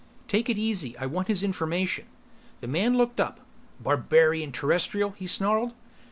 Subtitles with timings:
[0.27, 0.97] "Take it easy.
[0.97, 2.07] I want his information."
[2.59, 3.39] The man looked up.
[3.79, 5.75] "Barbarian Terrestrial!" he snarled.